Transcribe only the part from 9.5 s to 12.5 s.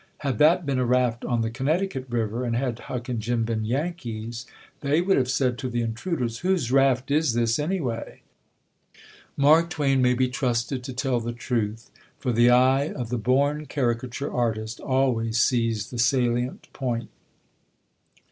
Twain may be trusted to tell the truth; for the